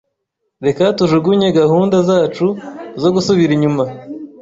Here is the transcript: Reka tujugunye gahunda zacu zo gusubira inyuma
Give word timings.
Reka 0.65 0.83
tujugunye 0.97 1.47
gahunda 1.59 1.95
zacu 2.09 2.47
zo 3.01 3.09
gusubira 3.15 3.51
inyuma 3.57 3.83